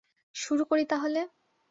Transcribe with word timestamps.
শুরু 0.35 0.63
করি 0.65 0.83
তাহলে। 0.85 1.21